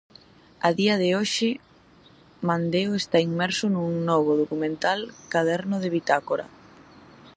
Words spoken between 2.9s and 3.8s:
está inmerso